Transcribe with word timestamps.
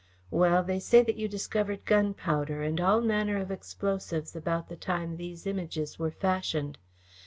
Well, 0.31 0.63
they 0.63 0.79
say 0.79 1.03
that 1.03 1.15
you 1.17 1.27
discovered 1.27 1.85
gunpowder 1.85 2.63
and 2.63 2.81
all 2.81 3.01
manner 3.01 3.37
of 3.37 3.51
explosives 3.51 4.35
about 4.35 4.67
the 4.67 4.75
time 4.75 5.15
these 5.17 5.45
Images 5.45 5.99
were 5.99 6.09
fashioned. 6.09 6.79